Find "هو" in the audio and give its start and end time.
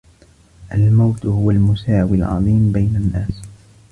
1.25-1.51